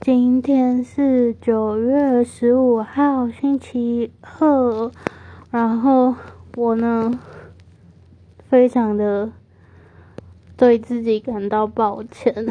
[0.00, 4.90] 今天是九月十五号，星期二。
[5.50, 6.14] 然后
[6.56, 7.20] 我呢，
[8.48, 9.30] 非常的
[10.56, 12.46] 对自己感到抱歉。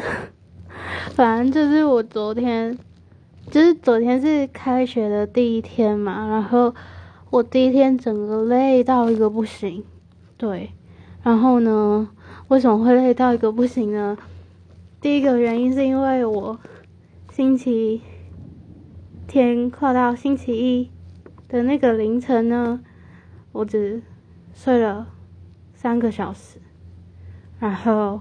[1.16, 2.78] 反正就是我昨天，
[3.50, 6.28] 就是昨天是开学的第一天嘛。
[6.28, 6.72] 然后
[7.30, 9.82] 我第一天整个累到一个不行，
[10.36, 10.70] 对。
[11.24, 12.08] 然后呢，
[12.46, 14.16] 为什么会累到一个不行呢？
[15.00, 16.56] 第一个原因是因为我
[17.40, 18.02] 星期
[19.26, 20.90] 天快到星期一
[21.48, 22.82] 的那个凌晨呢，
[23.52, 24.02] 我只
[24.52, 25.06] 睡了
[25.72, 26.58] 三个小时，
[27.58, 28.20] 然后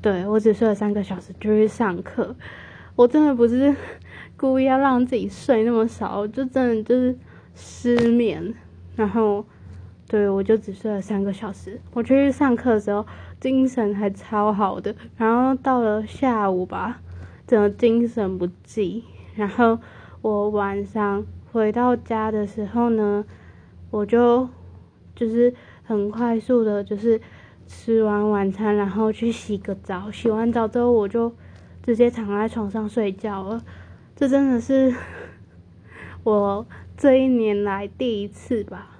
[0.00, 2.36] 对我只睡了三个小时就去上课。
[2.94, 3.74] 我真的不是
[4.36, 7.18] 故意要让自己睡那么少，就真的就是
[7.56, 8.54] 失眠，
[8.94, 9.44] 然后
[10.06, 11.80] 对我就只睡了三个小时。
[11.92, 13.04] 我去上课的时候。
[13.40, 17.00] 精神还超好的，然后到了下午吧，
[17.50, 19.02] 整个精神不济。
[19.34, 19.76] 然后
[20.22, 23.24] 我晚上回到家的时候呢，
[23.90, 24.48] 我就
[25.16, 25.52] 就是
[25.82, 27.20] 很快速的，就是
[27.66, 30.08] 吃完晚餐，然后去洗个澡。
[30.12, 31.34] 洗完澡之后，我就
[31.82, 33.60] 直接躺在床上睡觉了。
[34.14, 34.94] 这真的是
[36.22, 36.64] 我
[36.96, 38.96] 这一年来第一次吧？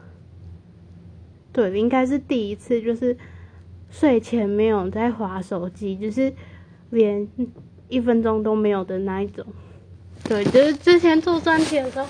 [1.53, 3.17] 对，应该是第一次，就是。
[3.93, 6.33] 睡前没有在划手机，就是
[6.91, 7.27] 连
[7.91, 9.45] 一分钟都没有的那一种。
[10.25, 12.07] 对，就是之前做专题的时候，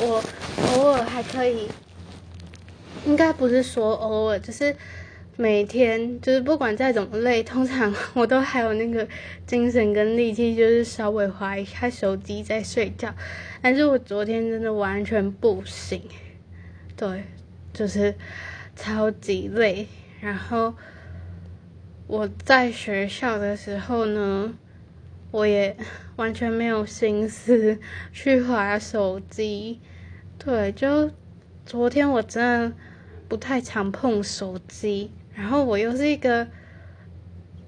[0.00, 0.24] 我
[0.68, 1.68] 偶尔还可以，
[3.04, 4.74] 应该不是说偶尔，就是
[5.36, 9.06] 每天，就是不管再怎么累，通常我都还有那个
[9.46, 13.14] 精神跟力气，就是稍微划一下手机再睡觉。
[13.60, 16.00] 但是我昨天真的完全不行，
[16.96, 17.24] 对，
[17.72, 18.14] 就是
[18.74, 19.86] 超级累，
[20.20, 20.74] 然后。
[22.06, 24.52] 我在学校的时候呢，
[25.34, 25.76] 我也
[26.14, 27.76] 完全没有心思
[28.12, 29.80] 去划手机。
[30.38, 31.10] 对，就
[31.66, 32.76] 昨天我真的
[33.28, 36.46] 不太常碰手机，然后我又是一个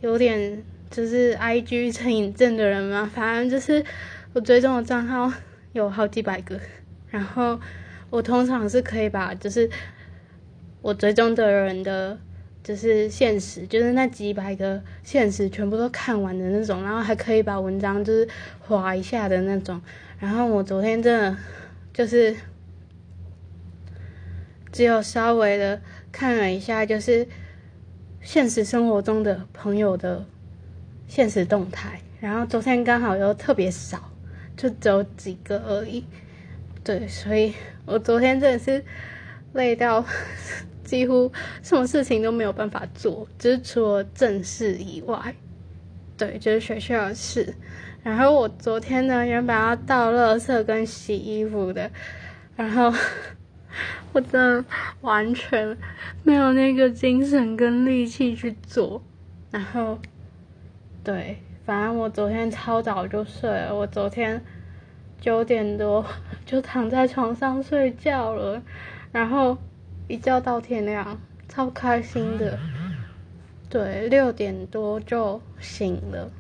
[0.01, 3.85] 有点就是 I G 成瘾症的人嘛，反正就是
[4.33, 5.33] 我追踪的账号
[5.73, 6.61] 有好几百个，
[7.09, 7.59] 然后
[8.11, 9.69] 我通常是可以把就是
[10.83, 12.17] 我追踪的人的。
[12.67, 18.29] 就是现实，就是那几百个现实全部都看完的那种，然后还可以把文章就是
[18.59, 19.81] 划一下的那种。
[20.19, 21.39] 然后我昨天真的
[21.93, 22.35] 就是
[24.73, 27.29] 只有稍微的看了一下，就是
[28.21, 30.27] 现实生活中的朋友的
[31.07, 32.01] 现实动态。
[32.19, 34.11] 然后昨天刚好又特别少，
[34.57, 36.05] 就只有几个而已。
[36.83, 37.55] 对，所以
[37.85, 38.85] 我昨天真的是
[39.53, 40.05] 累到。
[40.87, 41.31] 几乎
[41.63, 45.35] 什么事情都没有办法做，就是除了正事以外，
[46.17, 47.53] 对，就是学校的事。
[48.05, 51.91] 然后我昨天呢，原本要倒垃圾跟洗衣服的，
[52.55, 52.93] 然后
[54.13, 54.65] 我真的
[55.01, 55.77] 完全
[56.23, 59.03] 没有那个精神跟力气去做。
[59.51, 59.99] 然后，
[61.03, 64.41] 对，反正我昨天超早就睡了，我昨天
[65.21, 66.07] 九点多
[66.45, 68.63] 就躺在床上睡觉了，
[69.11, 69.59] 然后。
[70.09, 72.59] 一觉到天亮，超开心的。
[73.69, 76.31] 对，六点多就醒了。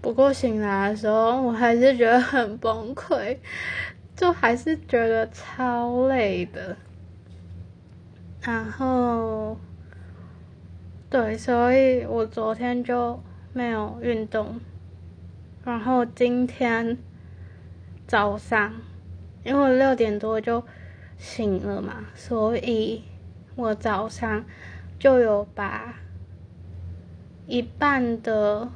[0.00, 3.36] 不过醒来的时候，我还是觉得很崩溃，
[4.16, 6.76] 就还是觉得超累的。
[8.40, 9.58] 然后，
[11.10, 14.58] 对，所以我昨天就没有运动。
[15.62, 16.96] 然后今天
[18.06, 18.72] 早上，
[19.44, 20.64] 因为六点多就。
[21.24, 23.02] 醒了嘛，所以
[23.56, 24.44] 我早上
[24.98, 25.98] 就有把
[27.46, 28.68] 一半的，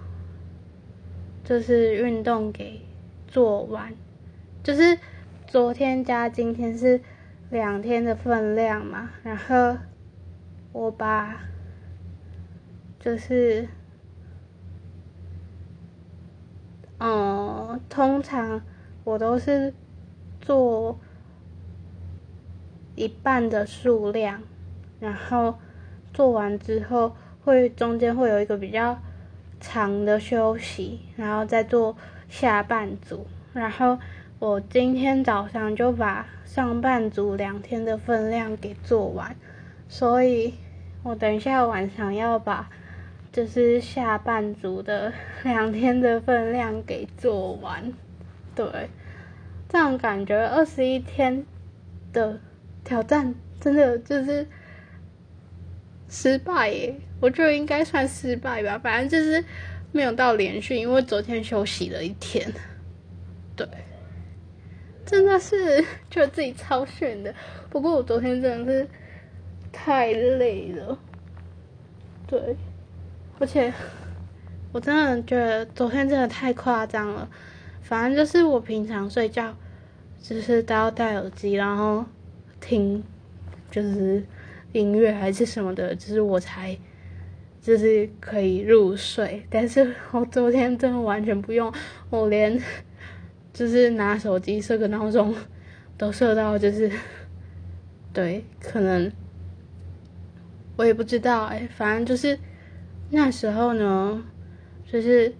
[1.44, 2.80] 就是运动给
[3.26, 3.92] 做完，
[4.62, 4.98] 就是
[5.46, 7.02] 昨天加今天是
[7.50, 9.76] 两天的分量嘛，然后
[10.72, 11.38] 我把
[12.98, 13.68] 就是
[16.98, 18.62] 嗯，通常
[19.04, 19.74] 我都是
[20.40, 20.98] 做。
[22.98, 24.42] 一半的数量，
[24.98, 25.54] 然后
[26.12, 27.14] 做完之后
[27.44, 28.98] 会中间会有一个比较
[29.60, 31.96] 长的休息，然后再做
[32.28, 33.24] 下半组。
[33.52, 33.98] 然后
[34.40, 39.36] 我今天早上就把上半组两天的分量给做完，
[39.88, 40.54] 所以
[41.04, 42.68] 我等一下晚上要把
[43.30, 45.12] 就是下半组的
[45.44, 47.92] 两天的分量给做完。
[48.56, 48.90] 对，
[49.68, 51.46] 这样感觉二十一天
[52.12, 52.40] 的。
[52.88, 54.46] 挑战真的就是
[56.08, 58.78] 失败耶，我觉得应该算失败吧。
[58.78, 59.44] 反正就是
[59.92, 62.50] 没有到连续，因为昨天休息了一天。
[63.54, 63.68] 对，
[65.04, 67.34] 真的是觉得自己超炫的。
[67.68, 68.88] 不过我昨天真的是
[69.70, 70.98] 太累了。
[72.26, 72.56] 对，
[73.38, 73.70] 而且
[74.72, 77.28] 我真的觉得昨天真的太夸张了。
[77.82, 79.54] 反正就是我平常睡觉，
[80.22, 82.06] 就是都要戴耳机，然后
[82.60, 83.02] 听，
[83.70, 84.24] 就是
[84.72, 86.76] 音乐还是什么的，就是我才
[87.60, 89.42] 就是可以入睡。
[89.50, 91.72] 但是我昨天真的完全不用，
[92.10, 92.60] 我连
[93.52, 95.34] 就是拿手机设个闹钟
[95.96, 96.90] 都设到就是，
[98.12, 99.10] 对，可能
[100.76, 102.38] 我也不知道哎，反正就是
[103.10, 104.22] 那时候呢，
[104.86, 105.34] 就是。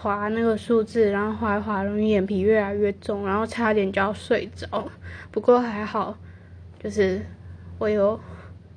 [0.00, 4.88] 划那个数字，然后划一划，容易眼皮越来越重，然后差点就要睡着。
[5.32, 6.16] 不过还好，
[6.78, 7.20] 就是
[7.78, 8.18] 我有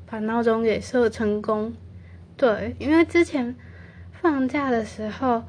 [0.05, 1.73] 把闹钟给设成功。
[2.35, 3.55] 对，因为之前
[4.11, 5.43] 放假的时候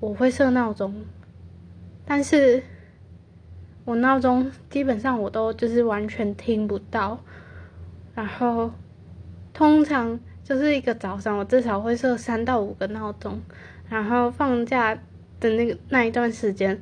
[0.00, 1.04] 我会设闹钟，
[2.04, 2.62] 但是
[3.84, 7.20] 我闹钟基本上我都就是完全听不到。
[8.14, 8.70] 然后
[9.52, 13.42] 通常就是一个早上，我至少会设三到五个闹钟。
[13.88, 14.94] 然后放假
[15.38, 16.80] 的那个那一段时间，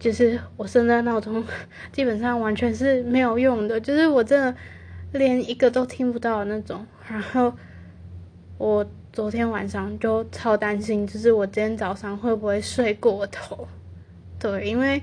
[0.00, 1.44] 就是我设的闹钟，
[1.92, 4.56] 基本上完全是没有用的，就是我真的
[5.12, 6.84] 连一个都听不到的那种。
[7.06, 7.52] 然后
[8.56, 13.68] 我昨天晚上就超担心，就是我今天早上会不会睡过头？
[14.38, 15.02] 对，因为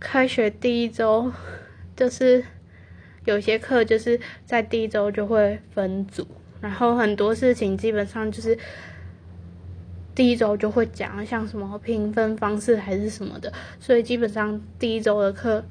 [0.00, 1.32] 开学第一周
[1.94, 2.44] 就是
[3.24, 6.26] 有些课就是在第一周就会分组，
[6.60, 8.58] 然后很多事情基本上就是。
[10.16, 15.62] 第一周就会讲像什么评分方式还是什么的，所以基本上第一周的课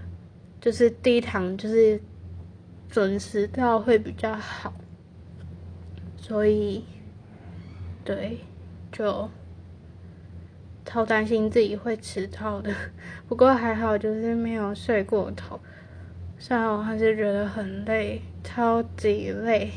[0.61, 1.99] 就是第一堂就是
[2.87, 4.71] 准时到会比较好，
[6.15, 6.83] 所以
[8.03, 8.37] 对
[8.91, 9.27] 就
[10.85, 12.71] 超担心自己会迟到的，
[13.27, 15.59] 不过还好就是没有睡过头，
[16.37, 19.71] 虽然我还是觉得很累，超级累，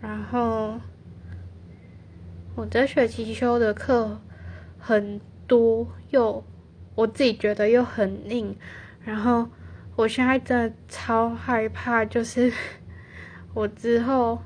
[0.00, 0.78] 然后。
[2.56, 4.18] 我这学期修的课
[4.78, 6.42] 很多，又
[6.94, 8.56] 我自己觉得又很硬，
[9.04, 9.46] 然后
[9.94, 12.50] 我现在真的超害怕，就是
[13.52, 14.38] 我之后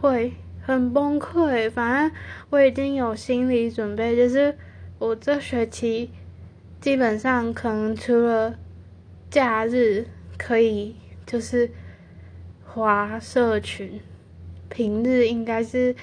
[0.00, 1.70] 会很崩溃。
[1.70, 2.18] 反正
[2.48, 4.56] 我已经有心理准备，就是
[4.98, 6.10] 我这学期
[6.80, 8.58] 基本上可能除了
[9.28, 10.06] 假日
[10.38, 10.96] 可以
[11.26, 11.70] 就是
[12.64, 14.00] 滑社群，
[14.70, 15.94] 平日应该是。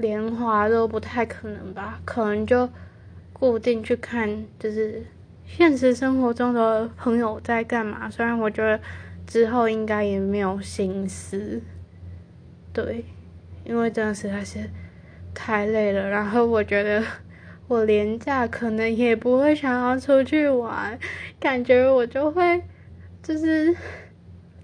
[0.00, 2.68] 连滑都不太可能吧，可能就
[3.34, 5.04] 固定去看，就是
[5.44, 8.08] 现实生活中的朋友在干嘛。
[8.08, 8.80] 虽然我觉得
[9.26, 11.60] 之后应该也没有心思，
[12.72, 13.04] 对，
[13.64, 14.70] 因为真的实在是
[15.34, 16.08] 太累了。
[16.08, 17.04] 然后我觉得
[17.68, 20.98] 我连假可能也不会想要出去玩，
[21.38, 22.62] 感觉我就会
[23.22, 23.76] 就是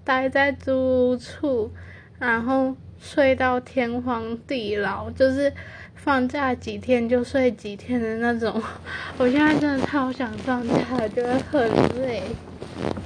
[0.03, 1.71] 待在租屋处，
[2.17, 2.75] 然后。
[2.99, 5.53] 睡到天荒地老，就是
[5.95, 8.61] 放假几天就睡几天的那种。
[9.17, 11.69] 我现在真的超想放假，觉得很
[12.01, 12.23] 累。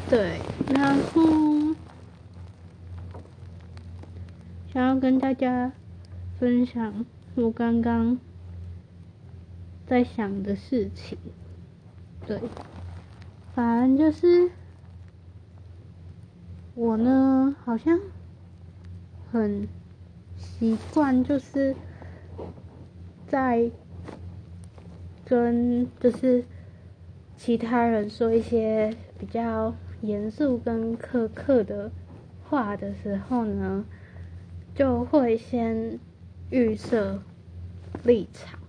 [0.10, 0.40] 对，
[0.74, 1.76] 然后
[4.74, 5.72] 想要跟大家
[6.40, 7.06] 分享
[7.36, 8.18] 我刚刚
[9.86, 11.18] 在想的事情。
[12.26, 12.40] 对，
[13.54, 14.52] 反正就是
[16.76, 18.00] 我呢，好像
[19.32, 19.68] 很。
[20.42, 21.76] 习惯就是
[23.28, 23.70] 在
[25.24, 26.44] 跟就是
[27.38, 31.92] 其他人说一些比较严肃跟苛刻的
[32.44, 33.86] 话的时候呢，
[34.74, 36.00] 就会先
[36.50, 37.22] 预设
[38.04, 38.60] 立场。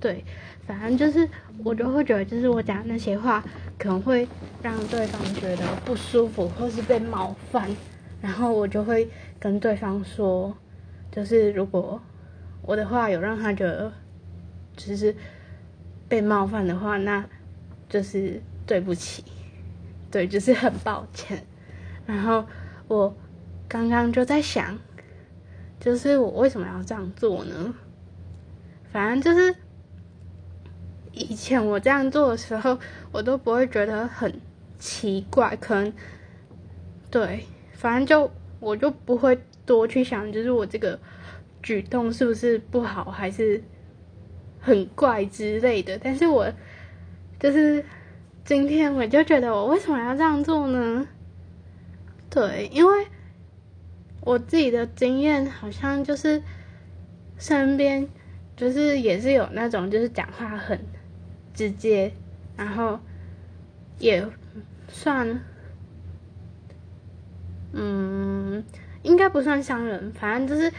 [0.00, 0.24] 对，
[0.66, 1.28] 反正就是
[1.64, 3.44] 我就会觉得，就是我讲那些话
[3.76, 4.26] 可能会
[4.62, 7.68] 让对方觉得不舒服，或是被冒犯，
[8.22, 9.08] 然后我就会
[9.40, 10.56] 跟对方说。
[11.10, 12.00] 就是如果
[12.62, 13.92] 我的话有让他觉得
[14.76, 15.14] 就是
[16.08, 17.24] 被冒犯的话，那
[17.88, 19.24] 就是对不起，
[20.10, 21.42] 对，就是很抱歉。
[22.06, 22.44] 然后
[22.86, 23.16] 我
[23.66, 24.78] 刚刚就在想，
[25.80, 27.74] 就是我为什么要这样做呢？
[28.92, 29.54] 反正就是
[31.12, 32.78] 以前我这样做的时候，
[33.12, 34.40] 我都不会觉得很
[34.78, 35.92] 奇怪，可能
[37.10, 39.38] 对，反正就我就不会。
[39.68, 40.98] 多去想，就是我这个
[41.62, 43.62] 举动是不是不好，还是
[44.58, 46.00] 很怪之类的。
[46.02, 46.50] 但是我
[47.38, 47.84] 就是
[48.46, 51.06] 今天我就觉得，我为什么要这样做呢？
[52.30, 53.06] 对，因为
[54.22, 56.42] 我自己的经验好像就是
[57.36, 58.08] 身边
[58.56, 60.80] 就是也是有那种就是讲话很
[61.52, 62.12] 直接，
[62.56, 62.98] 然后
[63.98, 64.26] 也
[64.88, 65.40] 算，
[67.72, 68.64] 嗯，
[69.02, 70.72] 应该不算伤人，反正就是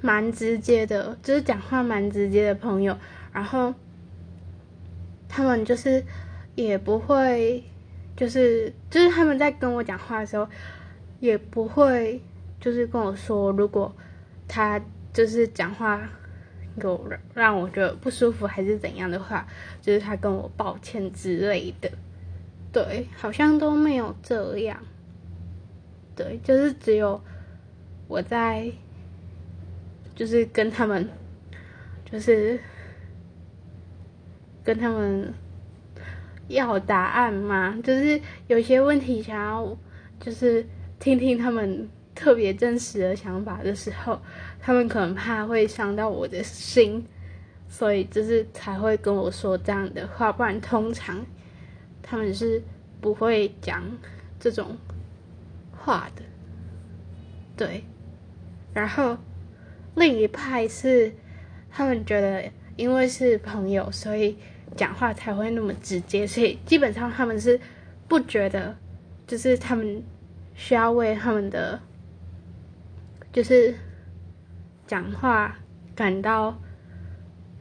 [0.00, 2.96] 蛮直接的，就是讲话蛮直接的朋友，
[3.32, 3.74] 然后
[5.28, 6.04] 他们就是
[6.54, 7.62] 也不会，
[8.16, 10.48] 就是就是他们在跟我讲话的时候，
[11.20, 12.20] 也不会
[12.60, 13.94] 就是跟我说，如果
[14.46, 14.80] 他
[15.12, 16.00] 就是讲话。
[16.80, 19.46] 有让我觉得不舒服还是怎样的话，
[19.82, 21.90] 就是他跟我抱歉之类的，
[22.72, 24.80] 对，好像都没有这样，
[26.14, 27.20] 对，就是只有
[28.08, 28.70] 我在，
[30.14, 31.08] 就是跟他们，
[32.04, 32.58] 就是
[34.62, 35.32] 跟他们
[36.48, 39.76] 要答案嘛，就是有些问题想要，
[40.18, 40.66] 就是
[40.98, 44.20] 听听他们特别真实的想法的时候。
[44.62, 47.02] 他们可能怕会伤到我的心，
[47.66, 51.24] 所以就是才会跟我说这样的话，不然通常
[52.02, 52.62] 他们是
[53.00, 53.82] 不会讲
[54.38, 54.76] 这种
[55.80, 56.22] 话的。
[57.56, 57.82] 对，
[58.72, 59.18] 然后
[59.96, 61.12] 另一派是
[61.70, 64.36] 他们觉得因为是朋友，所以
[64.76, 67.60] 讲话才会那么直接，所以基本上他们是
[68.06, 68.76] 不觉得，
[69.26, 70.02] 就是他们
[70.54, 71.80] 需要为他们的
[73.32, 73.74] 就是。
[74.86, 75.56] 讲话
[75.94, 76.60] 感到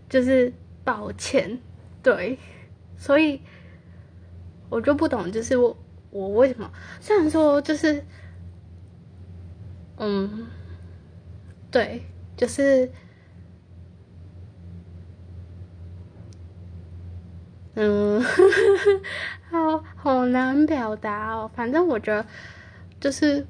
[0.10, 0.52] 就是
[0.84, 1.60] 抱歉，
[2.02, 2.40] 对，
[2.98, 3.40] 所以
[4.68, 5.78] 我就不懂，就是我
[6.12, 8.04] 我为什么虽然说就是
[9.98, 10.48] 嗯，
[11.72, 12.04] 对，
[12.38, 12.92] 就是
[17.75, 18.22] 嗯，
[19.51, 21.50] 好好难表达哦。
[21.56, 22.25] 反正我觉得
[23.00, 23.46] 就是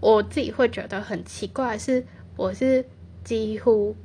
[0.00, 2.04] 我自己会觉得很奇怪，是
[2.36, 2.84] 我是。
[3.24, 3.96] 几乎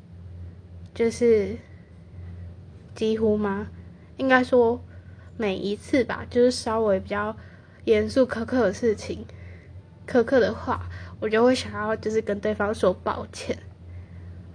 [0.93, 1.57] 就是
[2.95, 3.67] 几乎吗？
[4.15, 4.81] 应该说
[5.35, 7.35] 每一次吧，就是稍微比较
[7.85, 9.25] 严肃苛刻的事情、
[10.07, 13.57] 苛刻的话，我就会想要就是跟对方说抱歉。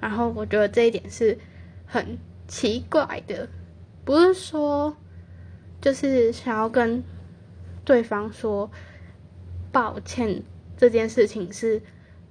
[0.01, 1.39] 然后我觉得这一点是
[1.87, 3.49] 很奇怪的，
[4.05, 4.97] 不是说
[5.81, 7.03] 就是想要跟
[7.85, 8.71] 对方说
[9.73, 10.43] 抱歉
[10.77, 11.81] 这件事情是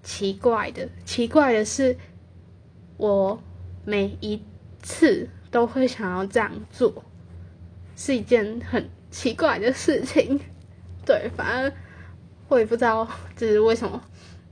[0.01, 1.97] 奇怪的，奇怪的是。
[2.95, 3.41] 我
[3.83, 4.41] 每一
[4.81, 7.03] 次都会想要这样做，
[7.97, 10.39] 是一件很奇怪的事情。
[11.05, 11.71] 对，反正
[12.47, 14.01] 我也不知道就是为什么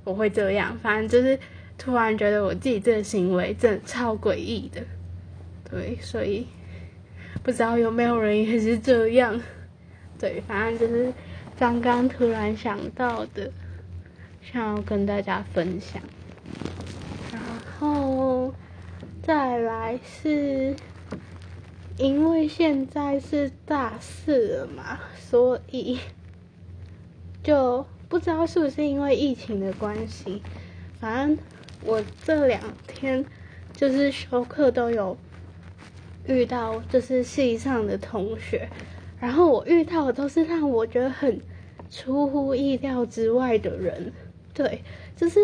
[0.03, 0.77] 我会这样。
[0.79, 1.39] 反正就是
[1.77, 4.81] 突然觉得我自己这个行为真的超诡异的。
[5.69, 6.47] 对，所以
[7.41, 9.41] 不知道有没有人也是这样。
[10.19, 11.13] 对，反正就是
[11.57, 13.51] 刚刚突然想到的，
[14.41, 16.01] 想要跟大家分享。
[17.31, 17.41] 然
[17.79, 18.53] 后
[19.23, 20.75] 再来是，
[21.97, 25.97] 因为现在是大四了嘛，所以
[27.43, 30.41] 就不知道是不是因为疫情的关系，
[30.99, 31.37] 反正
[31.83, 33.25] 我这两天
[33.73, 35.17] 就是休课都有
[36.27, 38.69] 遇到，就是系上的同学，
[39.19, 41.39] 然后我遇到的都是让我觉得很
[41.89, 44.13] 出乎意料之外的人，
[44.53, 44.83] 对，
[45.15, 45.39] 就是。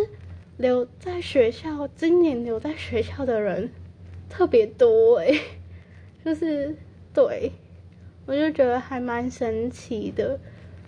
[0.57, 3.69] 留在学校，今年留在学校的人
[4.27, 5.39] 特别多诶，
[6.25, 6.75] 就是
[7.13, 7.51] 对，
[8.25, 10.39] 我就觉得还蛮神奇的。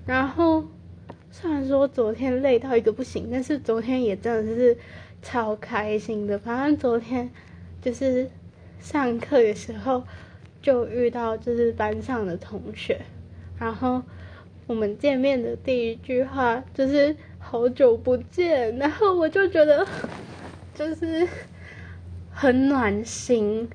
[0.07, 0.63] 然后
[1.31, 4.77] 虽然说昨天累到一个不行，但是昨天也真的是
[5.21, 6.37] 超开心的。
[6.37, 7.29] 反正昨天
[7.81, 8.29] 就是
[8.79, 10.03] 上课的时候
[10.61, 13.01] 就遇到就是班上的同学，
[13.57, 14.01] 然后
[14.67, 17.15] 我们见面的第一句话就是。
[17.41, 19.87] 好久不见，然后我就觉得
[20.75, 21.25] 就是
[22.29, 23.67] 很暖心。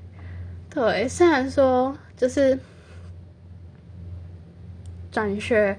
[0.68, 2.58] 对，虽然说就是
[5.10, 5.76] 转学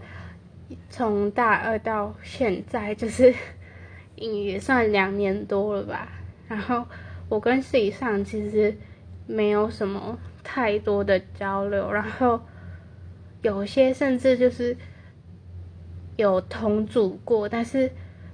[0.89, 3.33] 从大二到现在，就是
[4.15, 6.07] 也算两年多了吧。
[6.47, 6.85] 然后
[7.29, 8.75] 我跟自己上其实
[9.27, 12.39] 没有什么太多的交流，然后
[13.41, 14.75] 有些甚至就是。
[16.17, 17.91] 有同组过，但是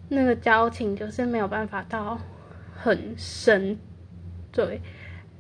[0.10, 2.16] 那个交情就是没有办法到
[2.76, 3.76] 很深，
[4.52, 4.80] 对。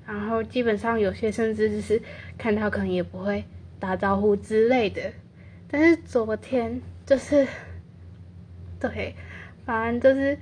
[0.07, 2.01] 然后基本上有些甚至就是
[2.39, 3.43] 看到可能也不会
[3.79, 4.99] 打招呼之类的。
[5.71, 7.47] 但是昨天就是，
[8.79, 9.15] 对，
[9.65, 10.37] 反正就是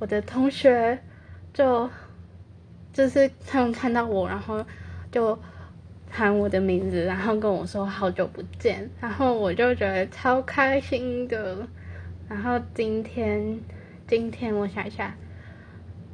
[0.00, 0.98] 我的同学
[1.52, 1.88] 就
[2.92, 4.64] 就是他们看到我，然后
[5.10, 5.38] 就。
[6.14, 11.66] 喊我的名字，然后跟我说好久不见，然后我就觉得超开心的。
[12.28, 13.58] 然后今天，
[14.06, 15.16] 今天我想一下，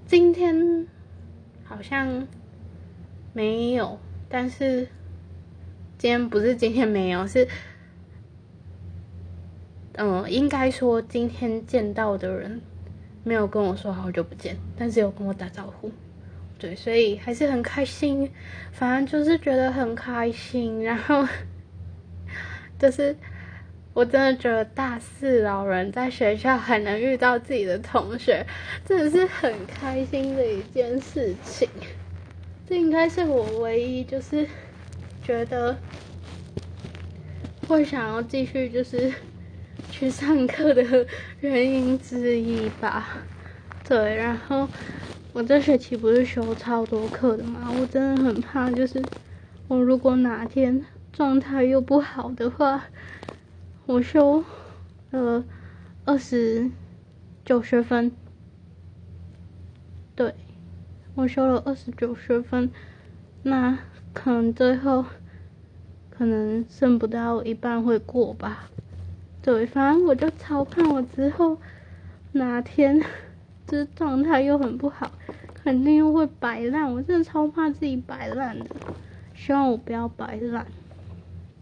[0.07, 0.87] 今天
[1.65, 2.29] 好像
[3.33, 4.87] 没有，但是
[5.99, 7.47] 今天不是今天没有，是
[9.95, 12.61] 嗯，应该说今天见到的人
[13.25, 15.91] 没有跟我说好久不见，但是有跟我打招呼，
[16.59, 18.31] 对，所以还是很开心，
[18.73, 21.27] 反正就是觉得很开心，然后
[22.79, 23.15] 就是。
[23.95, 28.47] 我真的觉得大四老人在学校还能遇到自己的同学，
[28.85, 31.69] 真的是很开心的一件事情。
[32.69, 34.47] 这应该是我唯一就是
[35.29, 35.77] 觉得
[37.67, 39.13] 会想要继续就是
[39.91, 40.83] 去上课的
[41.41, 43.07] 原因之一吧。
[43.87, 44.67] 对，然后
[45.35, 49.03] 我这学期不是修超多课的嘛，我真的很怕，就是
[49.67, 50.83] 我如果哪天
[51.13, 52.85] 状态又不好的话。
[53.85, 54.43] 我修
[55.11, 55.45] 了
[56.07, 56.71] 二十
[57.45, 58.13] 九学分，
[60.15, 60.35] 对，
[61.15, 62.71] 我修了二十九学分，
[63.43, 63.79] 那
[64.13, 65.07] 可能最后
[66.19, 68.69] 可能剩不到一半会过吧。
[69.41, 71.57] 对，反正我就超怕我之后
[72.33, 73.01] 哪天
[73.69, 75.13] 这状态又很不好，
[75.55, 76.93] 肯定又会摆烂。
[76.93, 78.67] 我真的超怕自己摆烂的，
[79.37, 80.67] 希望我不要摆烂。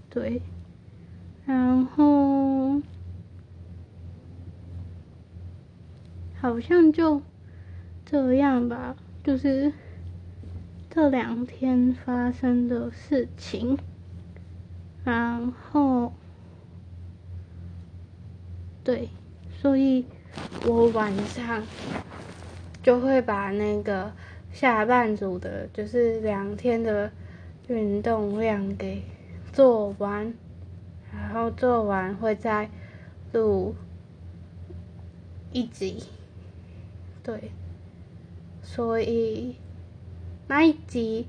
[0.09, 0.41] 对。
[1.45, 2.81] 然后
[6.41, 7.21] 好像就
[8.07, 9.71] 这样吧，就是
[10.89, 13.79] 这两天发生的事情。
[15.07, 16.13] 然后，
[18.83, 19.09] 对，
[19.61, 20.05] 所以
[20.67, 21.63] 我晚上
[22.83, 24.13] 就会把那个
[24.53, 27.13] 下半组的，就是两天的
[27.69, 29.03] 运动量给
[29.53, 30.35] 做完。
[31.13, 32.69] 然后做完会再
[33.33, 33.75] 录
[35.53, 36.03] 一集，
[37.23, 37.53] 对，
[38.61, 39.57] 所以
[40.49, 41.27] 那一集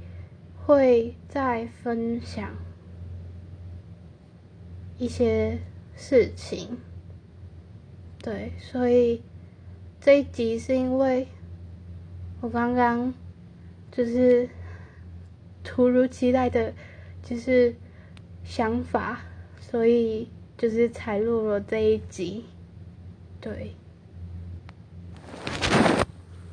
[0.66, 2.50] 会再分享
[4.98, 5.60] 一些
[5.96, 6.78] 事情，
[8.22, 9.22] 对，所以
[10.00, 11.28] 这一集是因为
[12.42, 13.14] 我刚刚
[13.92, 14.50] 就是
[15.64, 16.74] 突如其来的
[17.24, 17.76] 就是
[18.44, 19.22] 想法。
[19.70, 22.46] 所以就是才录了这一集，
[23.42, 23.76] 对。